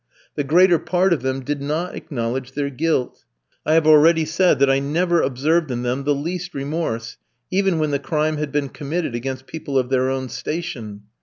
[0.33, 3.23] The greater part of them did not acknowledge their guilt.
[3.67, 7.17] I have already said that I never observed in them the least remorse,
[7.51, 11.03] even when the crime had been committed against people of their own station.